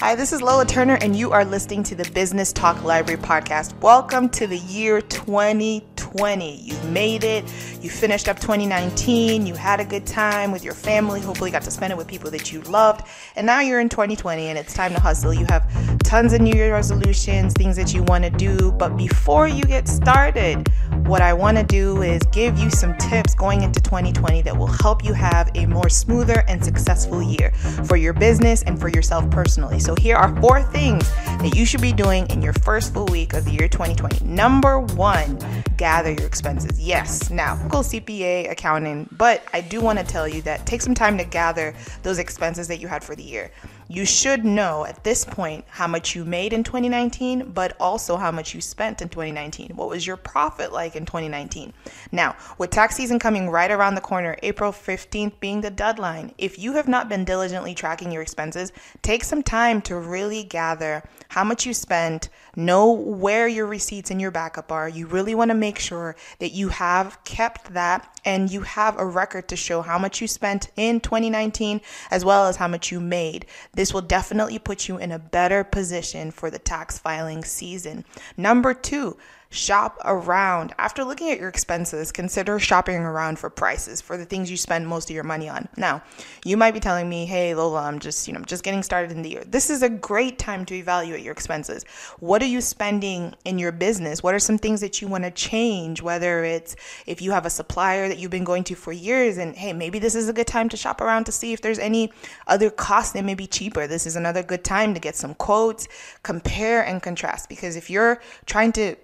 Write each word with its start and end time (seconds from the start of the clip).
Hi, 0.00 0.14
this 0.14 0.32
is 0.32 0.40
Lola 0.40 0.64
Turner, 0.64 0.96
and 1.02 1.14
you 1.14 1.30
are 1.30 1.44
listening 1.44 1.82
to 1.82 1.94
the 1.94 2.10
Business 2.12 2.54
Talk 2.54 2.82
Library 2.84 3.20
podcast. 3.20 3.78
Welcome 3.82 4.30
to 4.30 4.46
the 4.46 4.56
year 4.56 5.02
2020. 5.02 5.89
You 6.14 6.76
made 6.90 7.24
it. 7.24 7.44
You 7.80 7.88
finished 7.88 8.28
up 8.28 8.38
2019. 8.38 9.46
You 9.46 9.54
had 9.54 9.80
a 9.80 9.84
good 9.84 10.06
time 10.06 10.52
with 10.52 10.64
your 10.64 10.74
family. 10.74 11.20
Hopefully, 11.20 11.50
got 11.50 11.62
to 11.62 11.70
spend 11.70 11.92
it 11.92 11.96
with 11.96 12.06
people 12.06 12.30
that 12.30 12.52
you 12.52 12.60
loved. 12.62 13.06
And 13.36 13.46
now 13.46 13.60
you're 13.60 13.80
in 13.80 13.88
2020, 13.88 14.48
and 14.48 14.58
it's 14.58 14.74
time 14.74 14.92
to 14.92 15.00
hustle. 15.00 15.32
You 15.32 15.46
have 15.48 15.64
tons 16.02 16.32
of 16.32 16.40
New 16.40 16.52
Year 16.52 16.72
resolutions, 16.72 17.54
things 17.54 17.76
that 17.76 17.94
you 17.94 18.02
want 18.02 18.24
to 18.24 18.30
do. 18.30 18.72
But 18.72 18.96
before 18.96 19.48
you 19.48 19.62
get 19.62 19.88
started, 19.88 20.68
what 21.06 21.22
I 21.22 21.32
want 21.32 21.56
to 21.56 21.64
do 21.64 22.02
is 22.02 22.20
give 22.32 22.58
you 22.58 22.70
some 22.70 22.96
tips 22.98 23.34
going 23.34 23.62
into 23.62 23.80
2020 23.80 24.42
that 24.42 24.56
will 24.56 24.66
help 24.66 25.04
you 25.04 25.12
have 25.12 25.50
a 25.54 25.66
more 25.66 25.88
smoother 25.88 26.44
and 26.48 26.62
successful 26.64 27.22
year 27.22 27.52
for 27.84 27.96
your 27.96 28.12
business 28.12 28.62
and 28.64 28.78
for 28.80 28.88
yourself 28.88 29.30
personally. 29.30 29.78
So, 29.78 29.94
here 29.94 30.16
are 30.16 30.34
four 30.40 30.62
things 30.62 31.08
that 31.38 31.54
you 31.54 31.64
should 31.64 31.80
be 31.80 31.92
doing 31.92 32.26
in 32.30 32.42
your 32.42 32.52
first 32.52 32.92
full 32.92 33.06
week 33.06 33.32
of 33.32 33.44
the 33.44 33.52
year 33.52 33.68
2020. 33.68 34.24
Number 34.24 34.80
one, 34.80 35.38
gather 35.76 35.99
your 36.08 36.26
expenses. 36.26 36.80
Yes, 36.80 37.30
now, 37.30 37.56
go 37.68 37.78
CPA, 37.78 38.50
accounting, 38.50 39.08
but 39.12 39.42
I 39.52 39.60
do 39.60 39.80
want 39.80 39.98
to 39.98 40.04
tell 40.04 40.26
you 40.26 40.40
that 40.42 40.64
take 40.66 40.80
some 40.80 40.94
time 40.94 41.18
to 41.18 41.24
gather 41.24 41.74
those 42.02 42.18
expenses 42.18 42.68
that 42.68 42.78
you 42.78 42.88
had 42.88 43.04
for 43.04 43.14
the 43.14 43.22
year 43.22 43.50
you 43.90 44.04
should 44.04 44.44
know 44.44 44.86
at 44.86 45.02
this 45.02 45.24
point 45.24 45.64
how 45.68 45.88
much 45.88 46.14
you 46.14 46.24
made 46.24 46.52
in 46.52 46.62
2019, 46.62 47.50
but 47.50 47.76
also 47.80 48.16
how 48.16 48.30
much 48.30 48.54
you 48.54 48.60
spent 48.60 49.02
in 49.02 49.08
2019. 49.08 49.72
What 49.74 49.88
was 49.88 50.06
your 50.06 50.16
profit 50.16 50.72
like 50.72 50.94
in 50.94 51.04
2019? 51.04 51.72
Now, 52.12 52.36
with 52.56 52.70
tax 52.70 52.94
season 52.94 53.18
coming 53.18 53.50
right 53.50 53.70
around 53.70 53.96
the 53.96 54.00
corner, 54.00 54.36
April 54.44 54.70
15th 54.70 55.40
being 55.40 55.60
the 55.60 55.70
deadline, 55.70 56.32
if 56.38 56.56
you 56.56 56.74
have 56.74 56.86
not 56.86 57.08
been 57.08 57.24
diligently 57.24 57.74
tracking 57.74 58.12
your 58.12 58.22
expenses, 58.22 58.70
take 59.02 59.24
some 59.24 59.42
time 59.42 59.82
to 59.82 59.96
really 59.96 60.44
gather 60.44 61.02
how 61.30 61.42
much 61.42 61.66
you 61.66 61.74
spent, 61.74 62.28
know 62.54 62.92
where 62.92 63.48
your 63.48 63.66
receipts 63.66 64.12
and 64.12 64.20
your 64.20 64.30
backup 64.30 64.70
are. 64.70 64.88
You 64.88 65.06
really 65.06 65.34
want 65.34 65.50
to 65.50 65.56
make 65.56 65.80
sure 65.80 66.14
that 66.38 66.52
you 66.52 66.68
have 66.68 67.22
kept 67.24 67.74
that 67.74 68.20
and 68.24 68.50
you 68.52 68.60
have 68.60 68.98
a 68.98 69.04
record 69.04 69.48
to 69.48 69.56
show 69.56 69.82
how 69.82 69.98
much 69.98 70.20
you 70.20 70.28
spent 70.28 70.70
in 70.76 71.00
2019 71.00 71.80
as 72.10 72.24
well 72.24 72.46
as 72.46 72.56
how 72.56 72.68
much 72.68 72.92
you 72.92 73.00
made. 73.00 73.46
This 73.80 73.94
will 73.94 74.02
definitely 74.02 74.58
put 74.58 74.88
you 74.88 74.98
in 74.98 75.10
a 75.10 75.18
better 75.18 75.64
position 75.64 76.32
for 76.32 76.50
the 76.50 76.58
tax 76.58 76.98
filing 76.98 77.42
season. 77.44 78.04
Number 78.36 78.74
two, 78.74 79.16
shop 79.50 79.98
around. 80.04 80.72
After 80.78 81.02
looking 81.02 81.30
at 81.30 81.40
your 81.40 81.48
expenses, 81.48 82.12
consider 82.12 82.60
shopping 82.60 82.96
around 82.96 83.38
for 83.38 83.50
prices 83.50 84.00
for 84.00 84.16
the 84.16 84.24
things 84.24 84.48
you 84.48 84.56
spend 84.56 84.86
most 84.86 85.10
of 85.10 85.14
your 85.14 85.24
money 85.24 85.48
on. 85.48 85.68
Now, 85.76 86.02
you 86.44 86.56
might 86.56 86.72
be 86.72 86.78
telling 86.78 87.08
me, 87.08 87.26
"Hey, 87.26 87.52
Lola, 87.54 87.82
I'm 87.82 87.98
just, 87.98 88.28
you 88.28 88.32
know, 88.32 88.40
just 88.42 88.62
getting 88.62 88.84
started 88.84 89.10
in 89.10 89.22
the 89.22 89.30
year." 89.30 89.42
This 89.44 89.68
is 89.68 89.82
a 89.82 89.88
great 89.88 90.38
time 90.38 90.64
to 90.66 90.74
evaluate 90.76 91.24
your 91.24 91.32
expenses. 91.32 91.84
What 92.20 92.42
are 92.42 92.46
you 92.46 92.60
spending 92.60 93.34
in 93.44 93.58
your 93.58 93.72
business? 93.72 94.22
What 94.22 94.36
are 94.36 94.38
some 94.38 94.56
things 94.56 94.80
that 94.82 95.02
you 95.02 95.08
want 95.08 95.24
to 95.24 95.32
change? 95.32 96.00
Whether 96.00 96.44
it's 96.44 96.76
if 97.06 97.20
you 97.20 97.32
have 97.32 97.44
a 97.44 97.50
supplier 97.50 98.08
that 98.08 98.18
you've 98.18 98.30
been 98.30 98.44
going 98.44 98.62
to 98.64 98.76
for 98.76 98.92
years 98.92 99.36
and 99.36 99.56
hey, 99.56 99.72
maybe 99.72 99.98
this 99.98 100.14
is 100.14 100.28
a 100.28 100.32
good 100.32 100.46
time 100.46 100.68
to 100.68 100.76
shop 100.76 101.00
around 101.00 101.24
to 101.24 101.32
see 101.32 101.52
if 101.52 101.60
there's 101.60 101.80
any 101.80 102.12
other 102.46 102.70
costs 102.70 103.12
that 103.14 103.24
may 103.24 103.34
be 103.34 103.48
cheaper. 103.48 103.88
This 103.88 104.06
is 104.06 104.14
another 104.14 104.44
good 104.44 104.62
time 104.62 104.94
to 104.94 105.00
get 105.00 105.16
some 105.16 105.34
quotes, 105.34 105.88
compare 106.22 106.82
and 106.82 107.02
contrast 107.02 107.48
because 107.48 107.74
if 107.74 107.90
you're 107.90 108.20
trying 108.46 108.70
to 108.72 108.94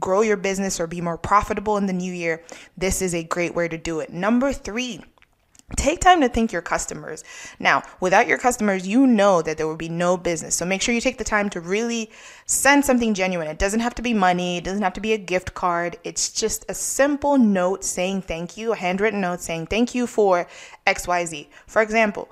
grow 0.00 0.22
your 0.22 0.36
business 0.36 0.80
or 0.80 0.86
be 0.86 1.00
more 1.00 1.18
profitable 1.18 1.76
in 1.76 1.86
the 1.86 1.92
new 1.92 2.12
year, 2.12 2.42
this 2.76 3.02
is 3.02 3.14
a 3.14 3.24
great 3.24 3.54
way 3.54 3.68
to 3.68 3.78
do 3.78 4.00
it. 4.00 4.10
Number 4.10 4.52
three, 4.52 5.02
Take 5.74 5.98
time 6.00 6.20
to 6.20 6.28
thank 6.28 6.52
your 6.52 6.62
customers. 6.62 7.24
Now, 7.58 7.82
without 7.98 8.28
your 8.28 8.38
customers, 8.38 8.86
you 8.86 9.04
know 9.04 9.42
that 9.42 9.56
there 9.56 9.66
will 9.66 9.74
be 9.74 9.88
no 9.88 10.16
business. 10.16 10.54
So 10.54 10.64
make 10.64 10.80
sure 10.80 10.94
you 10.94 11.00
take 11.00 11.18
the 11.18 11.24
time 11.24 11.50
to 11.50 11.60
really 11.60 12.08
send 12.46 12.84
something 12.84 13.14
genuine. 13.14 13.48
It 13.48 13.58
doesn't 13.58 13.80
have 13.80 13.94
to 13.96 14.02
be 14.02 14.14
money, 14.14 14.58
it 14.58 14.64
doesn't 14.64 14.82
have 14.82 14.92
to 14.92 15.00
be 15.00 15.12
a 15.12 15.18
gift 15.18 15.54
card. 15.54 15.98
It's 16.04 16.30
just 16.30 16.64
a 16.68 16.74
simple 16.74 17.36
note 17.36 17.82
saying 17.82 18.22
thank 18.22 18.56
you, 18.56 18.72
a 18.72 18.76
handwritten 18.76 19.20
note 19.20 19.40
saying 19.40 19.66
thank 19.66 19.92
you 19.92 20.06
for 20.06 20.46
XYZ. 20.86 21.48
For 21.66 21.82
example, 21.82 22.28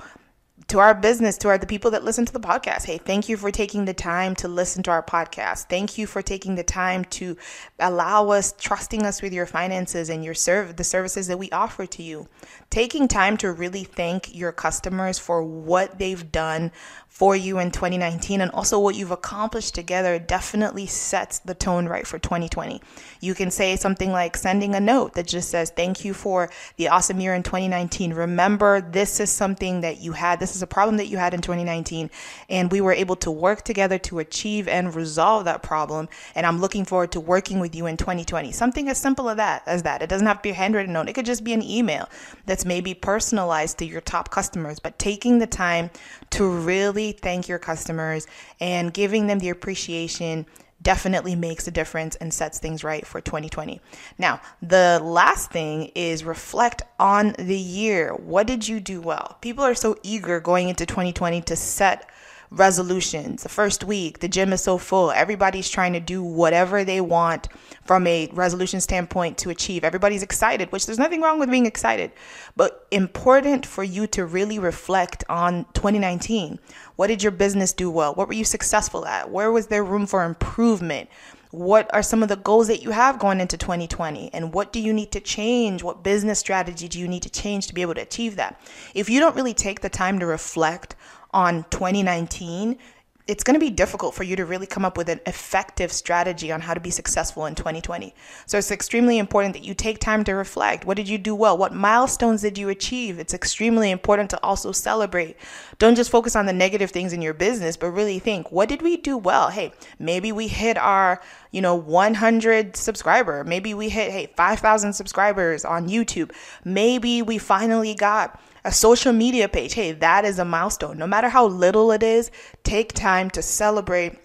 to 0.69 0.79
our 0.79 0.95
business, 0.95 1.37
to 1.39 1.49
our 1.49 1.59
the 1.59 1.67
people 1.67 1.91
that 1.91 2.05
listen 2.05 2.25
to 2.27 2.33
the 2.33 2.41
podcast. 2.41 2.85
Hey, 2.85 2.99
thank 2.99 3.29
you 3.29 3.37
for 3.37 3.51
taking 3.51 3.85
the 3.85 3.95
time 3.95 4.35
to 4.37 4.49
listen 4.49 4.83
to 4.85 4.91
our 4.91 5.03
podcast. 5.03 5.69
Thank 5.69 5.99
you 5.99 6.07
for 6.07 6.23
taking 6.23 6.55
the 6.55 6.65
time 6.65 7.05
to 7.07 7.37
allow 7.79 8.31
us 8.31 8.55
trusting 8.59 9.05
us 9.05 9.23
with 9.23 9.33
your 9.33 9.47
finances 9.47 10.09
and 10.09 10.25
your 10.25 10.35
serve 10.35 10.77
the 10.77 10.85
services 10.85 11.27
that 11.27 11.39
we 11.39 11.51
offer 11.51 11.87
to 11.87 12.03
you. 12.03 12.29
Taking 12.71 13.09
time 13.09 13.37
to 13.39 13.53
really 13.53 13.85
thank 13.85 14.35
your 14.35 14.53
customers 14.53 15.19
for 15.19 15.43
what 15.43 15.99
they've 15.99 16.31
done 16.33 16.73
for 17.15 17.37
you 17.37 17.61
in 17.61 17.71
2019 17.71 18.41
and 18.41 18.51
also 18.51 18.77
what 18.77 18.97
you've 18.97 19.13
accomplished 19.13 19.73
together 19.73 20.19
definitely 20.19 20.85
sets 20.85 21.39
the 21.39 21.55
tone 21.55 21.87
right 21.87 22.09
for 22.09 22.19
2020. 22.19 22.83
You 23.21 23.35
can 23.35 23.53
say 23.53 23.77
something 23.77 24.11
like 24.11 24.37
sending 24.37 24.75
a 24.75 24.81
note 24.81 25.15
that 25.15 25.29
just 25.29 25.49
says, 25.49 25.71
Thank 25.71 26.05
you 26.05 26.13
for 26.13 26.51
the 26.77 26.89
awesome 26.89 27.21
year 27.21 27.33
in 27.33 27.45
2019. 27.45 28.15
Remember, 28.15 28.81
this 28.81 29.21
is 29.21 29.31
something 29.31 29.83
that 29.83 30.01
you 30.01 30.11
had, 30.11 30.41
is 30.55 30.63
a 30.63 30.67
problem 30.67 30.97
that 30.99 31.07
you 31.07 31.17
had 31.17 31.35
in 31.35 31.41
2019, 31.41 32.11
and 32.49 32.71
we 32.71 32.81
were 32.81 32.93
able 32.93 33.17
to 33.17 33.31
work 33.31 33.63
together 33.63 33.99
to 33.99 34.19
achieve 34.19 34.69
and 34.69 34.95
resolve 34.95 35.45
that 35.45 35.63
problem. 35.63 36.09
And 36.35 36.47
I'm 36.47 36.61
looking 36.61 36.85
forward 36.85 37.13
to 37.13 37.21
working 37.21 37.61
with 37.61 37.75
you 37.75 37.87
in 37.87 37.97
2020. 37.97 38.53
Something 38.53 38.89
as 38.89 38.99
simple 38.99 39.31
as 39.31 39.37
that, 39.37 39.63
as 39.67 39.83
that. 39.83 40.03
It 40.03 40.09
doesn't 40.09 40.27
have 40.27 40.39
to 40.39 40.43
be 40.43 40.51
a 40.51 40.55
handwritten 40.55 40.93
note, 40.93 41.09
it 41.09 41.15
could 41.15 41.27
just 41.27 41.45
be 41.45 41.53
an 41.53 41.63
email 41.63 42.09
that's 42.47 42.65
maybe 42.65 42.95
personalized 42.95 43.79
to 43.79 43.85
your 43.85 44.01
top 44.01 44.31
customers, 44.31 44.79
but 44.79 44.99
taking 44.99 45.39
the 45.39 45.47
time 45.47 45.91
to 46.31 46.49
really 46.49 47.13
thank 47.13 47.49
your 47.49 47.59
customers 47.59 48.27
and 48.61 48.93
giving 48.93 49.27
them 49.27 49.39
the 49.39 49.49
appreciation 49.51 50.47
definitely 50.85 51.35
makes 51.35 51.67
a 51.67 51.73
difference 51.73 52.15
and 52.17 52.33
sets 52.33 52.61
things 52.61 52.85
right 52.85 53.05
for 53.05 53.21
2020. 53.21 53.81
Now, 54.19 54.41
the 54.63 55.01
last 55.03 55.51
thing 55.51 55.91
is 55.97 56.23
reflect 56.23 56.83
on 57.01 57.35
the 57.39 57.59
year. 57.59 58.15
What 58.15 58.47
did 58.47 58.69
you 58.69 58.79
do 58.79 59.01
well? 59.01 59.39
People 59.41 59.65
are 59.65 59.75
so 59.75 59.97
eager 60.05 60.39
going 60.39 60.69
into 60.69 60.87
2020 60.87 61.41
to 61.43 61.57
set 61.57 62.09
resolutions. 62.55 63.43
The 63.43 63.49
first 63.49 63.85
week, 63.85 64.21
the 64.21 64.29
gym 64.29 64.53
is 64.53 64.63
so 64.63 64.79
full. 64.79 65.11
Everybody's 65.11 65.69
trying 65.69 65.93
to 65.93 66.01
do 66.01 66.23
whatever 66.23 66.85
they 66.85 67.01
want 67.01 67.49
from 67.85 68.07
a 68.07 68.29
resolution 68.33 68.81
standpoint 68.81 69.39
to 69.39 69.51
achieve. 69.51 69.85
Everybody's 69.85 70.23
excited, 70.23 70.71
which 70.71 70.87
there's 70.87 70.99
nothing 70.99 71.21
wrong 71.21 71.39
with 71.39 71.51
being 71.51 71.67
excited, 71.67 72.13
but 72.57 72.87
important 72.91 73.67
for 73.67 73.83
you 73.83 74.07
to 74.09 74.25
really 74.25 74.59
reflect 74.59 75.25
on 75.29 75.65
2019. 75.75 76.59
What 76.97 77.09
did 77.09 77.23
your 77.23 77.33
business 77.33 77.73
do 77.73 77.91
well? 77.91 78.15
What 78.15 78.29
were 78.29 78.35
you 78.35 78.45
successful 78.45 79.05
at? 79.05 79.31
Where 79.31 79.51
was 79.51 79.67
there 79.67 79.85
room 79.85 80.07
for 80.07 80.25
improvement? 80.25 81.09
What 81.51 81.89
are 81.95 82.03
some 82.03 82.23
of 82.23 82.29
the 82.29 82.37
goals 82.37 82.67
that 82.67 82.83
you 82.83 82.91
have 82.91 83.21
going 83.21 83.41
into 83.41 83.57
2020? 83.57 84.33
And 84.33 84.53
what 84.53 84.73
do 84.73 84.81
you 84.81 84.93
need 84.93 85.13
to 85.13 85.21
change? 85.21 85.85
What 85.85 86.03
business 86.03 86.41
strategy 86.41 86.89
do 86.89 86.99
you 86.99 87.07
need 87.07 87.23
to 87.23 87.31
change 87.31 87.69
to 87.69 87.75
be 87.75 87.83
able 87.83 87.95
to 87.95 88.03
achieve 88.03 88.35
that? 88.37 88.61
If 88.93 89.09
you 89.09 89.21
don't 89.21 89.37
really 89.37 89.55
take 89.55 89.81
the 89.81 89.89
time 89.89 90.19
to 90.19 90.27
reflect 90.27 90.97
on 91.35 91.65
2019, 91.71 92.79
it's 93.27 93.43
going 93.43 93.55
to 93.55 93.61
be 93.61 93.71
difficult 93.71 94.15
for 94.15 94.23
you 94.23 94.37
to 94.37 94.45
really 94.45 94.67
come 94.67 94.85
up 94.85 94.99
with 94.99 95.09
an 95.09 95.19
effective 95.25 95.91
strategy 95.91 96.53
on 96.53 96.61
how 96.61 96.75
to 96.75 96.81
be 96.81 96.91
successful 96.91 97.47
in 97.47 97.55
2020. 97.55 98.15
So 98.45 98.59
it's 98.59 98.71
extremely 98.71 99.17
important 99.17 99.55
that 99.55 99.65
you 99.65 99.73
take 99.73 99.99
time 99.99 100.25
to 100.25 100.35
reflect. 100.35 100.85
What 100.85 100.99
did 100.99 101.09
you 101.09 101.17
do 101.17 101.35
well? 101.35 101.57
What 101.57 101.73
milestones 101.73 102.43
did 102.43 102.59
you 102.59 102.69
achieve? 102.69 103.19
It's 103.19 103.33
extremely 103.33 103.91
important 103.91 104.29
to 104.31 104.45
also 104.45 104.73
celebrate. 104.73 105.39
Don't 105.79 105.95
just 105.95 106.11
focus 106.11 106.37
on 106.37 106.45
the 106.45 106.53
negative 106.53 106.91
things 106.91 107.15
in 107.15 107.23
your 107.23 107.33
business, 107.33 107.79
but 107.79 107.93
really 107.93 108.19
think, 108.19 108.53
what 108.53 108.69
did 108.69 108.83
we 108.83 108.99
do 108.99 109.17
well? 109.17 109.49
Hey, 109.49 109.73
maybe 109.99 110.31
we 110.31 110.47
hit 110.47 110.77
our, 110.77 111.23
you 111.51 111.63
know, 111.63 111.75
100 111.75 112.77
subscriber. 112.77 113.43
Maybe 113.43 113.73
we 113.73 113.89
hit, 113.89 114.13
hey, 114.13 114.33
5,000 114.37 114.93
subscribers 114.93 115.65
on 115.65 115.89
YouTube. 115.89 116.31
Maybe 116.63 117.23
we 117.23 117.39
finally 117.39 117.95
got 117.95 118.39
a 118.65 118.73
social 118.73 119.13
media 119.13 119.49
page. 119.49 119.75
Hey, 119.75 119.93
that 119.93 120.25
is 120.25 120.39
a 120.39 120.45
milestone. 120.45 120.99
No 120.99 121.07
matter 121.07 121.29
how 121.29 121.47
little 121.47 121.93
it 121.93 122.03
is, 122.03 122.31
take 122.63 122.93
time 122.93 123.31
to 123.31 123.43
celebrate 123.43 124.19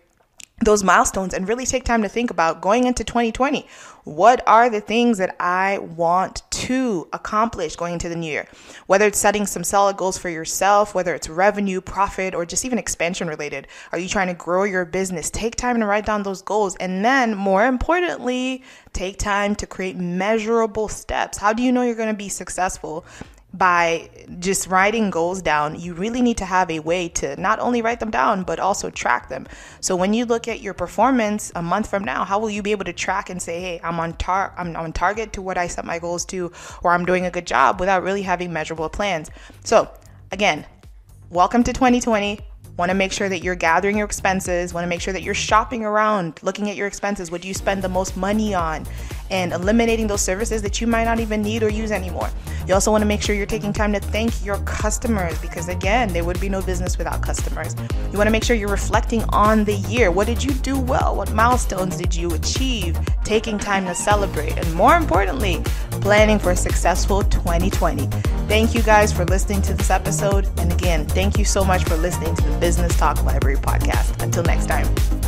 those 0.62 0.84
milestones 0.84 1.34
and 1.34 1.48
really 1.48 1.66
take 1.66 1.84
time 1.86 2.02
to 2.02 2.10
think 2.10 2.32
about 2.32 2.62
going 2.62 2.86
into 2.86 3.04
2020. 3.04 3.66
What 4.04 4.42
are 4.48 4.70
the 4.70 4.82
things 4.82 5.18
that 5.18 5.36
I 5.40 5.78
want 5.78 6.44
to 6.52 7.08
accomplish 7.14 7.76
going 7.76 7.94
into 7.94 8.10
the 8.10 8.16
new 8.16 8.32
year? 8.32 8.48
Whether 8.88 9.08
it's 9.08 9.20
setting 9.20 9.46
some 9.46 9.64
solid 9.64 9.98
goals 9.98 10.18
for 10.18 10.30
yourself, 10.30 10.96
whether 10.96 11.14
it's 11.16 11.30
revenue, 11.30 11.80
profit, 11.80 12.34
or 12.34 12.46
just 12.46 12.66
even 12.66 12.78
expansion 12.78 13.28
related. 13.28 13.68
Are 13.92 14.00
you 14.00 14.10
trying 14.10 14.28
to 14.28 14.34
grow 14.34 14.64
your 14.64 14.86
business? 14.86 15.30
Take 15.30 15.56
time 15.56 15.80
to 15.80 15.86
write 15.86 16.06
down 16.06 16.24
those 16.24 16.42
goals. 16.42 16.76
And 16.78 17.06
then, 17.06 17.36
more 17.36 17.66
importantly, 17.66 18.64
take 18.94 19.18
time 19.18 19.56
to 19.56 19.68
create 19.68 19.96
measurable 19.96 20.88
steps. 20.88 21.38
How 21.38 21.54
do 21.54 21.64
you 21.64 21.72
know 21.72 21.84
you're 21.84 21.96
going 21.96 22.10
to 22.10 22.14
be 22.14 22.30
successful? 22.30 23.06
By 23.54 24.10
just 24.38 24.68
writing 24.68 25.10
goals 25.10 25.42
down, 25.42 25.80
you 25.80 25.94
really 25.94 26.22
need 26.22 26.38
to 26.38 26.46
have 26.46 26.70
a 26.70 26.80
way 26.80 27.10
to 27.10 27.40
not 27.42 27.60
only 27.60 27.82
write 27.82 28.00
them 28.00 28.12
down, 28.12 28.44
but 28.44 28.60
also 28.60 28.90
track 28.92 29.30
them. 29.30 29.48
So 29.82 29.96
when 29.96 30.14
you 30.14 30.26
look 30.26 30.48
at 30.48 30.62
your 30.62 30.76
performance 30.76 31.52
a 31.56 31.62
month 31.62 31.90
from 31.90 32.04
now, 32.04 32.26
how 32.26 32.38
will 32.40 32.52
you 32.52 32.62
be 32.62 32.72
able 32.72 32.86
to 32.86 32.94
track 32.94 33.30
and 33.30 33.42
say, 33.42 33.60
hey, 33.60 33.82
I'm 33.84 34.00
on, 34.00 34.14
tar- 34.14 34.54
I'm 34.56 34.76
on 34.76 34.94
target 34.94 35.34
to 35.34 35.42
what 35.42 35.58
I 35.58 35.66
set 35.66 35.84
my 35.84 35.98
goals 35.98 36.26
to, 36.26 36.52
or 36.84 36.92
I'm 36.92 37.06
doing 37.06 37.26
a 37.26 37.32
good 37.32 37.48
job 37.48 37.80
without 37.80 38.04
really 38.04 38.22
having 38.22 38.54
measurable 38.54 38.90
plans? 38.90 39.32
So 39.64 39.90
again, 40.32 40.66
welcome 41.32 41.64
to 41.64 41.74
2020 41.74 42.40
want 42.78 42.90
to 42.90 42.96
make 42.96 43.12
sure 43.12 43.28
that 43.28 43.44
you're 43.44 43.56
gathering 43.56 43.98
your 43.98 44.06
expenses, 44.06 44.74
want 44.74 44.86
to 44.86 44.88
make 44.88 45.02
sure 45.02 45.12
that 45.12 45.22
you're 45.22 45.34
shopping 45.34 45.84
around, 45.84 46.40
looking 46.44 46.70
at 46.70 46.78
your 46.78 46.88
expenses. 46.88 47.30
What 47.30 47.42
do 47.42 47.50
you 47.50 47.54
spend 47.54 47.84
the 47.84 47.90
most 47.90 48.16
money 48.16 48.54
on? 48.54 48.86
and 49.30 49.54
eliminating 49.54 50.08
those 50.08 50.22
services 50.22 50.62
that 50.62 50.82
you 50.82 50.88
might 50.88 51.04
not 51.04 51.20
even 51.20 51.42
need 51.42 51.64
or 51.64 51.70
use 51.70 51.92
anymore. 51.92 52.30
You 52.70 52.76
also 52.76 52.92
want 52.92 53.02
to 53.02 53.08
make 53.08 53.24
sure 53.24 53.34
you're 53.34 53.48
taking 53.48 53.74
time 53.74 53.94
to 53.94 54.00
thank 54.00 54.46
your 54.46 54.60
customers 54.60 55.36
because, 55.40 55.70
again, 55.70 56.14
there 56.14 56.24
would 56.24 56.40
be 56.40 56.50
no 56.50 56.62
business 56.62 57.00
without 57.00 57.24
customers. 57.24 57.76
You 58.12 58.18
want 58.20 58.28
to 58.28 58.32
make 58.32 58.44
sure 58.44 58.56
you're 58.56 58.70
reflecting 58.70 59.24
on 59.30 59.64
the 59.64 59.74
year. 59.74 60.12
What 60.12 60.28
did 60.28 60.44
you 60.44 60.52
do 60.52 60.80
well? 60.80 61.16
What 61.16 61.34
milestones 61.34 61.98
did 61.98 62.14
you 62.14 62.32
achieve? 62.32 62.96
Taking 63.24 63.58
time 63.58 63.88
to 63.88 63.96
celebrate. 63.96 64.56
And 64.56 64.72
more 64.76 64.96
importantly, 64.98 65.64
planning 65.90 66.38
for 66.38 66.52
a 66.52 66.56
successful 66.56 67.24
2020. 67.24 68.06
Thank 68.48 68.76
you 68.76 68.84
guys 68.84 69.12
for 69.12 69.26
listening 69.26 69.64
to 69.64 69.74
this 69.74 69.90
episode. 69.90 70.48
And 70.60 70.72
again, 70.72 71.08
thank 71.08 71.40
you 71.40 71.46
so 71.46 71.66
much 71.66 71.84
for 71.86 71.98
listening 71.98 72.36
to 72.36 72.44
the 72.44 72.58
Business 72.60 72.96
Talk 72.96 73.24
Library 73.24 73.58
podcast. 73.58 74.22
Until 74.22 74.44
next 74.44 74.68
time. 74.68 75.19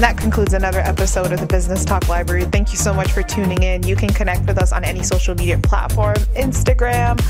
And 0.00 0.04
that 0.06 0.16
concludes 0.16 0.54
another 0.54 0.78
episode 0.78 1.30
of 1.30 1.40
the 1.40 1.46
Business 1.46 1.84
Talk 1.84 2.08
Library. 2.08 2.46
Thank 2.46 2.70
you 2.72 2.78
so 2.78 2.94
much 2.94 3.12
for 3.12 3.22
tuning 3.22 3.62
in. 3.62 3.82
You 3.82 3.96
can 3.96 4.08
connect 4.08 4.46
with 4.46 4.56
us 4.56 4.72
on 4.72 4.82
any 4.82 5.02
social 5.02 5.34
media 5.34 5.58
platform 5.58 6.14
Instagram 6.34 7.20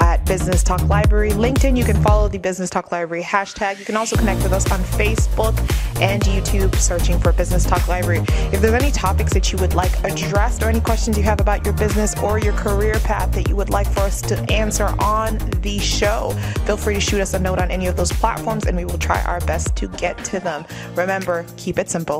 at 0.00 0.24
Business 0.26 0.62
Talk 0.62 0.80
Library, 0.88 1.30
LinkedIn. 1.30 1.76
You 1.76 1.82
can 1.82 2.00
follow 2.04 2.28
the 2.28 2.38
Business 2.38 2.70
Talk 2.70 2.92
Library 2.92 3.24
hashtag. 3.24 3.80
You 3.80 3.84
can 3.84 3.96
also 3.96 4.14
connect 4.14 4.44
with 4.44 4.52
us 4.52 4.70
on 4.70 4.78
Facebook 4.78 5.58
and 6.00 6.22
YouTube, 6.22 6.72
searching 6.76 7.18
for 7.18 7.32
Business 7.32 7.64
Talk 7.64 7.88
Library. 7.88 8.20
If 8.52 8.60
there's 8.60 8.80
any 8.80 8.92
topics 8.92 9.32
that 9.32 9.50
you 9.50 9.58
would 9.58 9.74
like 9.74 9.92
addressed 10.04 10.62
or 10.62 10.68
any 10.68 10.80
questions 10.80 11.18
you 11.18 11.24
have 11.24 11.40
about 11.40 11.64
your 11.64 11.74
business 11.74 12.16
or 12.22 12.38
your 12.38 12.52
career 12.52 13.00
path 13.00 13.32
that 13.32 13.48
you 13.48 13.56
would 13.56 13.70
like 13.70 13.88
for 13.88 14.02
us 14.02 14.22
to 14.22 14.38
answer 14.52 14.86
on 15.00 15.36
the 15.62 15.80
show, 15.80 16.30
feel 16.64 16.76
free 16.76 16.94
to 16.94 17.00
shoot 17.00 17.20
us 17.20 17.34
a 17.34 17.40
note 17.40 17.58
on 17.58 17.72
any 17.72 17.88
of 17.88 17.96
those 17.96 18.12
platforms 18.12 18.66
and 18.66 18.76
we 18.76 18.84
will 18.84 18.98
try 18.98 19.20
our 19.24 19.40
best 19.40 19.74
to 19.74 19.88
get 19.88 20.16
to 20.26 20.38
them. 20.38 20.64
Remember, 20.94 21.44
keep 21.56 21.76
it 21.76 21.90
simple 21.90 22.19